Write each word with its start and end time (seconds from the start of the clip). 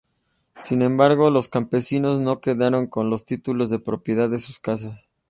Sin 0.59 0.81
embargo, 0.81 1.29
los 1.29 1.47
campesinos 1.47 2.19
no 2.19 2.41
quedaron 2.41 2.87
con 2.87 3.11
los 3.11 3.23
títulos 3.27 3.69
de 3.69 3.77
propiedad 3.77 4.31
de 4.31 4.39
sus 4.39 4.59
casas. 4.59 5.07